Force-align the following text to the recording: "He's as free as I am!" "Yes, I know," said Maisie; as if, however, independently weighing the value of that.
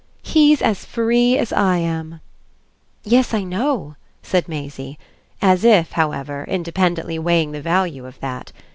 "He's 0.23 0.63
as 0.63 0.83
free 0.83 1.37
as 1.37 1.53
I 1.53 1.77
am!" 1.77 2.21
"Yes, 3.03 3.35
I 3.35 3.43
know," 3.43 3.97
said 4.23 4.49
Maisie; 4.49 4.97
as 5.43 5.63
if, 5.63 5.91
however, 5.91 6.43
independently 6.47 7.19
weighing 7.19 7.51
the 7.51 7.61
value 7.61 8.07
of 8.07 8.19
that. 8.19 8.51